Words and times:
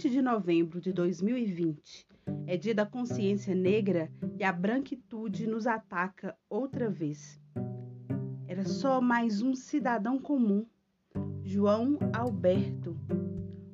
20 0.00 0.08
de 0.08 0.22
novembro 0.22 0.80
de 0.80 0.94
2020 0.94 2.06
é 2.46 2.56
dia 2.56 2.74
da 2.74 2.86
consciência 2.86 3.54
negra 3.54 4.10
e 4.38 4.42
a 4.42 4.50
branquitude 4.50 5.46
nos 5.46 5.66
ataca 5.66 6.34
outra 6.48 6.88
vez. 6.88 7.38
Era 8.48 8.64
só 8.64 8.98
mais 8.98 9.42
um 9.42 9.54
cidadão 9.54 10.18
comum, 10.18 10.64
João 11.44 11.98
Alberto. 12.14 12.96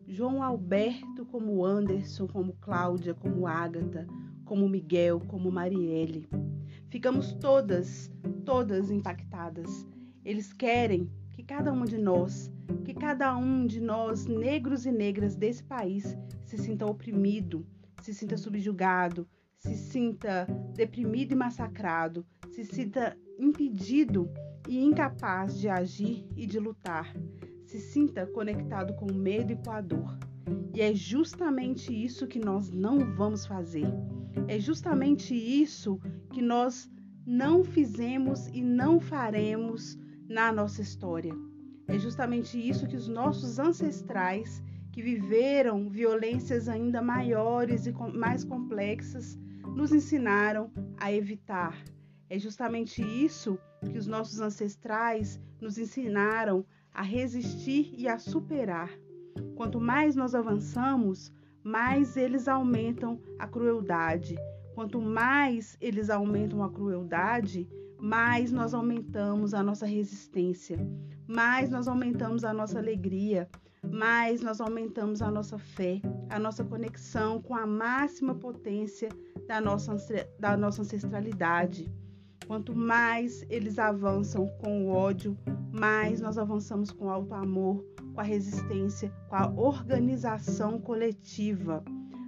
João 0.09 0.43
Alberto, 0.43 1.25
como 1.27 1.65
Anderson, 1.65 2.27
como 2.27 2.55
Cláudia, 2.55 3.15
como 3.15 3.47
Ágata, 3.47 4.05
como 4.45 4.69
Miguel, 4.69 5.21
como 5.29 5.53
Marielle. 5.53 6.29
Ficamos 6.91 7.35
todas, 7.35 8.11
todas 8.45 8.91
impactadas. 8.91 9.87
Eles 10.25 10.53
querem 10.53 11.05
que 11.05 11.26
cada 11.47 11.73
um 11.73 11.85
de 11.85 11.97
nós, 11.97 12.51
que 12.85 12.93
cada 12.93 13.37
um 13.37 13.67
de 13.67 13.81
nós, 13.81 14.27
negros 14.27 14.85
e 14.85 14.91
negras 14.91 15.37
desse 15.37 15.63
país, 15.63 16.17
se 16.45 16.59
sinta 16.59 16.85
oprimido, 16.85 17.65
se 18.03 18.13
sinta 18.13 18.37
subjugado, 18.37 19.29
se 19.59 19.77
sinta 19.77 20.47
deprimido 20.75 21.33
e 21.33 21.37
massacrado, 21.37 22.27
se 22.51 22.65
sinta 22.65 23.17
impedido 23.39 24.29
e 24.69 24.83
incapaz 24.83 25.59
de 25.59 25.69
agir 25.69 26.27
e 26.37 26.47
de 26.47 26.59
lutar, 26.59 27.15
se 27.65 27.79
sinta 27.79 28.27
conectado 28.27 28.95
com 28.95 29.07
o 29.07 29.15
medo 29.15 29.53
e 29.53 29.57
com 29.57 29.71
a 29.71 29.81
dor. 29.81 30.19
E 30.75 30.81
é 30.81 30.93
justamente 30.95 31.93
isso 31.93 32.27
que 32.27 32.41
nós 32.41 32.71
não 32.71 33.15
vamos 33.15 33.47
fazer. 33.47 33.87
É 34.49 34.59
justamente 34.59 35.35
isso 35.35 35.99
que 36.33 36.43
nós 36.43 36.91
não 37.25 37.65
fizemos 37.65 38.49
e 38.49 38.63
não 38.63 39.01
faremos 39.01 39.99
na 40.29 40.53
nossa 40.53 40.83
história. 40.83 41.35
É 41.89 41.99
justamente 41.99 42.59
isso 42.59 42.87
que 42.87 42.97
os 42.97 43.09
nossos 43.09 43.59
ancestrais 43.59 44.63
que 44.97 45.03
viveram 45.03 45.91
violências 45.91 46.71
ainda 46.71 47.03
maiores 47.03 47.87
e 47.87 47.93
mais 48.15 48.43
complexas, 48.43 49.39
nos 49.77 49.93
ensinaram 49.93 50.73
a 50.97 51.13
evitar. 51.13 51.85
É 52.31 52.39
justamente 52.39 53.03
isso 53.03 53.59
que 53.93 53.99
os 53.99 54.07
nossos 54.07 54.41
ancestrais 54.41 55.39
nos 55.61 55.77
ensinaram 55.77 56.65
a 56.95 57.03
resistir 57.03 57.93
e 57.95 58.09
a 58.09 58.19
superar. 58.19 58.91
Quanto 59.55 59.79
mais 59.79 60.17
nós 60.17 60.35
avançamos, 60.35 61.31
mais 61.63 62.17
eles 62.17 62.49
aumentam 62.49 63.21
a 63.39 63.47
crueldade. 63.47 64.35
Quanto 64.75 64.99
mais 64.99 65.77
eles 65.79 66.09
aumentam 66.09 66.65
a 66.65 66.71
crueldade, 66.71 67.69
mais 67.99 68.53
nós 68.53 68.75
aumentamos 68.75 69.55
a 69.55 69.63
nossa 69.63 69.87
resistência, 69.87 70.79
mais 71.27 71.71
nós 71.71 71.89
aumentamos 71.89 72.45
a 72.45 72.53
nossa 72.53 72.79
alegria, 72.79 73.49
mais 73.91 74.41
nós 74.41 74.61
aumentamos 74.61 75.23
a 75.23 75.31
nossa 75.31 75.59
fé, 75.59 76.01
a 76.29 76.39
nossa 76.39 76.65
conexão 76.65 77.41
com 77.41 77.55
a 77.55 77.67
máxima 77.67 78.35
potência 78.35 79.09
da 79.47 79.61
nossa, 79.61 79.97
da 80.39 80.57
nossa 80.57 80.83
ancestralidade. 80.83 81.91
Quanto 82.47 82.77
mais 82.77 83.45
eles 83.49 83.79
avançam 83.79 84.47
com 84.61 84.87
o 84.87 84.89
ódio, 84.91 85.37
mais 85.73 86.21
nós 86.21 86.39
avançamos 86.39 86.91
com 86.91 87.07
o 87.07 87.11
alto 87.11 87.35
amor, 87.35 87.85
com 88.15 88.21
a 88.21 88.25
resistência, 88.25 89.13
com 89.29 89.37
a 89.37 89.51
organização 89.51 90.79
coletiva. 90.81 91.83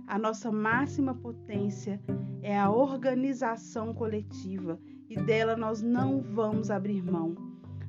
A 0.06 0.18
nossa 0.18 0.50
máxima 0.50 1.14
potência 1.14 2.00
é 2.42 2.58
a 2.58 2.70
organização 2.70 3.92
coletiva 3.92 4.78
e 5.08 5.16
dela 5.16 5.56
nós 5.56 5.80
não 5.82 6.20
vamos 6.20 6.70
abrir 6.70 7.02
mão. 7.02 7.34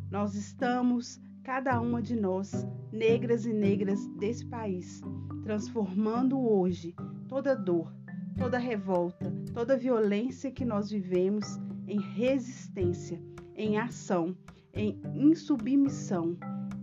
Nós 0.10 0.36
estamos 0.36 1.22
cada 1.44 1.80
uma 1.82 2.02
de 2.02 2.16
nós, 2.16 2.68
negras 2.92 3.46
e 3.46 3.54
negras 3.54 4.08
desse 4.18 4.46
país, 4.46 5.02
transformando 5.44 6.40
hoje 6.40 6.96
toda 7.28 7.56
dor, 7.56 7.94
toda 8.38 8.58
revolta, 8.58 9.32
toda 9.54 9.78
violência 9.78 10.52
que 10.52 10.64
nós 10.64 10.90
vivemos 10.90 11.60
em 11.88 12.00
resistência, 12.00 13.22
em 13.56 13.78
ação, 13.78 14.36
em 14.74 15.02
insubmissão, 15.14 16.38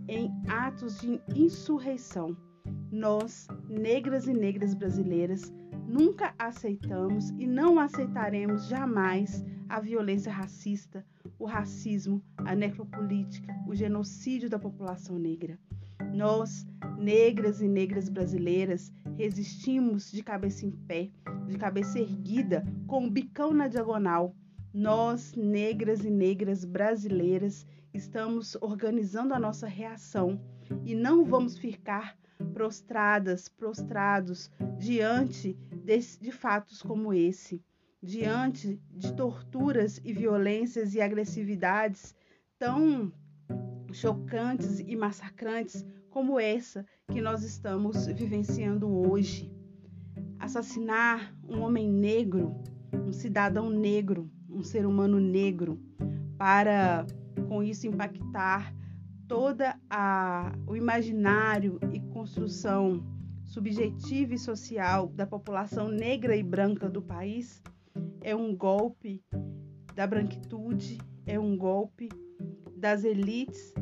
em 0.07 0.31
atos 0.47 0.99
de 0.99 1.19
insurreição. 1.35 2.35
Nós, 2.91 3.47
negras 3.69 4.27
e 4.27 4.33
negras 4.33 4.73
brasileiras, 4.73 5.53
nunca 5.87 6.33
aceitamos 6.37 7.29
e 7.31 7.47
não 7.47 7.79
aceitaremos 7.79 8.67
jamais 8.67 9.43
a 9.69 9.79
violência 9.79 10.31
racista, 10.31 11.05
o 11.37 11.45
racismo, 11.45 12.23
a 12.37 12.55
necropolítica, 12.55 13.53
o 13.67 13.75
genocídio 13.75 14.49
da 14.49 14.57
população 14.57 15.17
negra. 15.17 15.59
Nós, 16.13 16.65
negras 16.97 17.61
e 17.61 17.67
negras 17.67 18.09
brasileiras, 18.09 18.91
resistimos 19.15 20.11
de 20.11 20.23
cabeça 20.23 20.65
em 20.65 20.71
pé, 20.71 21.09
de 21.47 21.57
cabeça 21.57 21.99
erguida, 21.99 22.65
com 22.87 23.05
o 23.05 23.11
bicão 23.11 23.53
na 23.53 23.67
diagonal. 23.67 24.35
Nós, 24.73 25.33
negras 25.35 26.05
e 26.05 26.09
negras 26.09 26.63
brasileiras, 26.63 27.65
estamos 27.93 28.55
organizando 28.61 29.33
a 29.33 29.39
nossa 29.39 29.67
reação 29.67 30.39
e 30.85 30.95
não 30.95 31.25
vamos 31.25 31.57
ficar 31.57 32.17
prostradas, 32.53 33.49
prostrados 33.49 34.51
diante 34.77 35.53
de, 35.83 35.99
de 36.19 36.31
fatos 36.31 36.81
como 36.81 37.13
esse 37.13 37.63
diante 38.07 38.81
de 38.89 39.13
torturas 39.13 39.99
e 40.01 40.13
violências 40.13 40.95
e 40.95 41.01
agressividades 41.01 42.15
tão 42.57 43.11
chocantes 43.91 44.79
e 44.79 44.95
massacrantes 44.95 45.85
como 46.09 46.39
essa 46.39 46.85
que 47.11 47.19
nós 47.19 47.43
estamos 47.43 48.07
vivenciando 48.07 48.89
hoje. 48.89 49.51
Assassinar 50.39 51.35
um 51.43 51.59
homem 51.59 51.91
negro, 51.91 52.55
um 52.93 53.11
cidadão 53.11 53.69
negro, 53.69 54.31
um 54.49 54.63
ser 54.63 54.85
humano 54.85 55.19
negro, 55.19 55.77
para 56.37 57.05
com 57.49 57.61
isso 57.61 57.87
impactar 57.87 58.73
toda 59.27 59.77
a 59.89 60.53
o 60.65 60.77
imaginário 60.77 61.77
e 61.91 61.99
construção 61.99 63.05
subjetiva 63.43 64.33
e 64.33 64.39
social 64.39 65.09
da 65.09 65.27
população 65.27 65.89
negra 65.89 66.37
e 66.37 66.41
branca 66.41 66.89
do 66.89 67.01
país 67.01 67.61
é 68.21 68.35
um 68.35 68.55
golpe 68.55 69.23
da 69.95 70.05
branquitude, 70.05 70.97
é 71.25 71.39
um 71.39 71.57
golpe 71.57 72.09
das 72.75 73.03
elites 73.03 73.73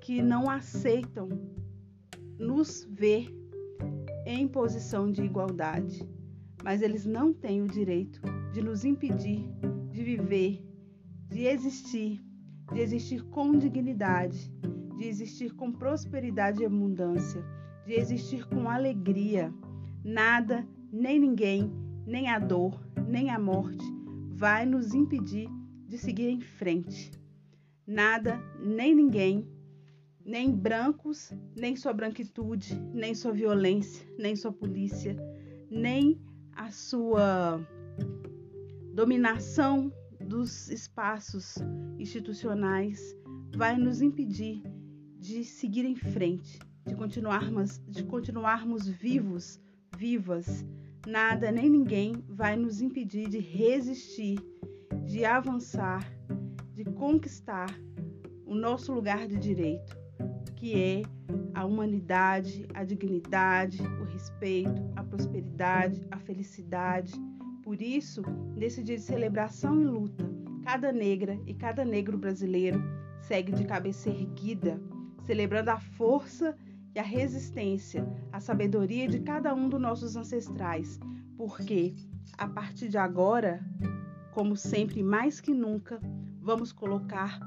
que 0.00 0.22
não 0.22 0.50
aceitam 0.50 1.28
nos 2.38 2.84
ver 2.84 3.28
em 4.26 4.46
posição 4.46 5.10
de 5.10 5.22
igualdade, 5.22 6.06
mas 6.62 6.82
eles 6.82 7.06
não 7.06 7.32
têm 7.32 7.62
o 7.62 7.66
direito 7.66 8.20
de 8.52 8.62
nos 8.62 8.84
impedir 8.84 9.48
de 9.96 10.02
viver, 10.02 10.62
de 11.30 11.46
existir, 11.46 12.22
de 12.70 12.80
existir 12.80 13.22
com 13.30 13.56
dignidade, 13.56 14.52
de 14.98 15.06
existir 15.06 15.54
com 15.54 15.72
prosperidade 15.72 16.62
e 16.62 16.66
abundância, 16.66 17.42
de 17.86 17.94
existir 17.94 18.46
com 18.46 18.68
alegria. 18.68 19.50
Nada, 20.04 20.68
nem 20.92 21.18
ninguém, 21.18 21.72
nem 22.06 22.28
a 22.28 22.38
dor, 22.38 22.85
nem 23.06 23.30
a 23.30 23.38
morte 23.38 23.84
vai 24.30 24.66
nos 24.66 24.94
impedir 24.94 25.48
de 25.86 25.96
seguir 25.96 26.28
em 26.28 26.40
frente. 26.40 27.10
Nada, 27.86 28.40
nem 28.60 28.94
ninguém, 28.94 29.48
nem 30.24 30.50
brancos, 30.50 31.32
nem 31.54 31.76
sua 31.76 31.92
branquitude, 31.92 32.74
nem 32.92 33.14
sua 33.14 33.32
violência, 33.32 34.06
nem 34.18 34.34
sua 34.34 34.52
polícia, 34.52 35.16
nem 35.70 36.20
a 36.52 36.70
sua 36.70 37.60
dominação 38.92 39.92
dos 40.20 40.68
espaços 40.70 41.54
institucionais 41.98 43.16
vai 43.54 43.76
nos 43.78 44.02
impedir 44.02 44.62
de 45.18 45.44
seguir 45.44 45.84
em 45.84 45.94
frente, 45.94 46.58
de 46.86 46.94
continuarmos, 46.94 47.80
de 47.86 48.02
continuarmos 48.04 48.88
vivos, 48.88 49.60
vivas, 49.96 50.64
Nada 51.06 51.52
nem 51.52 51.70
ninguém 51.70 52.24
vai 52.28 52.56
nos 52.56 52.82
impedir 52.82 53.28
de 53.28 53.38
resistir, 53.38 54.40
de 55.04 55.24
avançar, 55.24 56.04
de 56.74 56.82
conquistar 56.82 57.72
o 58.44 58.56
nosso 58.56 58.92
lugar 58.92 59.28
de 59.28 59.36
direito, 59.36 59.96
que 60.56 60.74
é 60.74 61.02
a 61.54 61.64
humanidade, 61.64 62.66
a 62.74 62.82
dignidade, 62.82 63.80
o 64.00 64.04
respeito, 64.04 64.82
a 64.96 65.04
prosperidade, 65.04 66.04
a 66.10 66.18
felicidade. 66.18 67.12
Por 67.62 67.80
isso, 67.80 68.22
nesse 68.56 68.82
dia 68.82 68.96
de 68.96 69.02
celebração 69.02 69.80
e 69.80 69.84
luta, 69.84 70.28
cada 70.64 70.90
negra 70.90 71.38
e 71.46 71.54
cada 71.54 71.84
negro 71.84 72.18
brasileiro 72.18 72.82
segue 73.20 73.52
de 73.52 73.64
cabeça 73.64 74.10
erguida, 74.10 74.80
celebrando 75.24 75.70
a 75.70 75.78
força 75.78 76.56
e 76.96 76.98
a 76.98 77.02
resistência, 77.02 78.08
a 78.32 78.40
sabedoria 78.40 79.06
de 79.06 79.20
cada 79.20 79.54
um 79.54 79.68
dos 79.68 79.78
nossos 79.78 80.16
ancestrais, 80.16 80.98
porque 81.36 81.94
a 82.38 82.48
partir 82.48 82.88
de 82.88 82.96
agora, 82.96 83.62
como 84.32 84.56
sempre, 84.56 85.02
mais 85.02 85.38
que 85.38 85.52
nunca, 85.52 86.00
vamos 86.40 86.72
colocar 86.72 87.38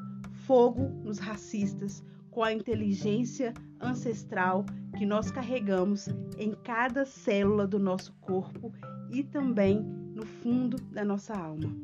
fogo 0.46 0.90
nos 1.04 1.18
racistas, 1.18 2.04
com 2.30 2.44
a 2.44 2.54
inteligência 2.54 3.52
ancestral 3.82 4.64
que 4.96 5.06
nós 5.06 5.32
carregamos 5.32 6.08
em 6.38 6.54
cada 6.64 7.04
célula 7.04 7.66
do 7.66 7.80
nosso 7.80 8.14
corpo 8.22 8.72
e 9.10 9.24
também 9.24 9.82
no 10.14 10.28
fundo 10.28 10.80
da 10.92 11.04
nossa 11.04 11.34
alma. 11.34 11.76